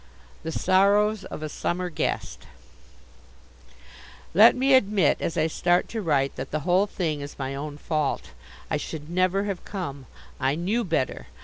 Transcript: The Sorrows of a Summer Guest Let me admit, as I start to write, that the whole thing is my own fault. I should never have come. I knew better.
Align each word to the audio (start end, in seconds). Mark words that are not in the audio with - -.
The 0.41 0.51
Sorrows 0.51 1.25
of 1.25 1.43
a 1.43 1.47
Summer 1.47 1.91
Guest 1.91 2.47
Let 4.33 4.55
me 4.55 4.73
admit, 4.73 5.17
as 5.19 5.37
I 5.37 5.45
start 5.45 5.87
to 5.89 6.01
write, 6.01 6.37
that 6.37 6.49
the 6.49 6.61
whole 6.61 6.87
thing 6.87 7.21
is 7.21 7.37
my 7.37 7.53
own 7.53 7.77
fault. 7.77 8.31
I 8.71 8.77
should 8.77 9.11
never 9.11 9.43
have 9.43 9.63
come. 9.63 10.07
I 10.39 10.55
knew 10.55 10.83
better. 10.83 11.27